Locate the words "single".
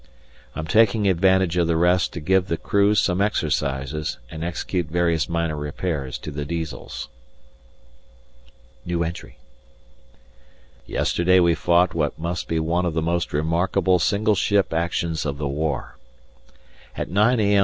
13.99-14.33